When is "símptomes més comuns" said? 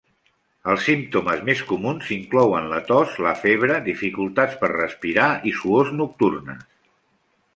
0.85-2.07